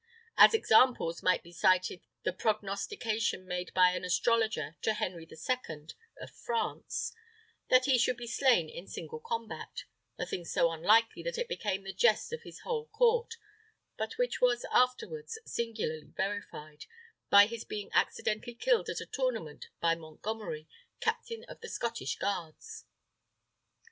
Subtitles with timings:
[0.35, 5.93] As examples might be cited the prognostication made by an astrologer to Henry the Second
[6.19, 7.13] of France,
[7.69, 9.83] that he should be slain in single combat;
[10.17, 13.37] a thing so unlikely that it became the jest of his whole court,
[13.95, 16.87] but which was afterwards singularly verified,
[17.29, 20.67] by his being accidentally killed at a tournament by Montgomery,
[20.99, 22.85] captain of the Scottish guards.